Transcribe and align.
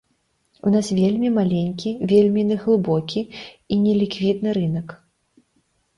У 0.67 0.71
нас 0.75 0.87
вельмі 0.99 1.29
маленькі, 1.35 1.93
вельмі 2.13 2.41
неглыбокі 2.53 3.21
і 3.29 3.73
неліквідны 3.85 4.49
рынак. 4.59 4.87